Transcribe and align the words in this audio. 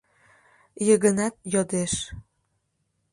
—Йыгынат 0.87 1.35
йодеш. 1.53 1.93